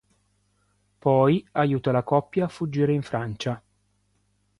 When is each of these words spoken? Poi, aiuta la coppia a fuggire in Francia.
Poi, 0.97 1.45
aiuta 1.51 1.91
la 1.91 2.01
coppia 2.01 2.45
a 2.45 2.47
fuggire 2.47 2.91
in 2.91 3.03
Francia. 3.03 3.61